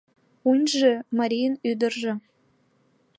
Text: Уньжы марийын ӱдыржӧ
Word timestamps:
Уньжы 0.49 0.93
марийын 1.17 1.55
ӱдыржӧ 1.69 2.13